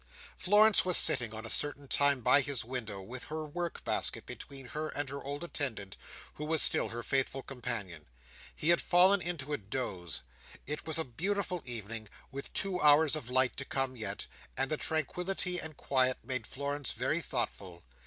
[0.35, 4.69] Florence was sitting on a certain time by his window, with her work basket between
[4.69, 5.95] her and her old attendant,
[6.33, 8.07] who was still her faithful companion.
[8.55, 10.23] He had fallen into a doze.
[10.65, 14.25] It was a beautiful evening, with two hours of light to come yet;
[14.57, 17.83] and the tranquillity and quiet made Florence very thoughtful.